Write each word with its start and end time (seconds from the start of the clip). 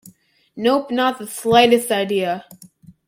Nope, 0.55 0.89
not 0.89 1.19
the 1.19 1.27
slightest 1.27 1.91
idea. 1.91 2.45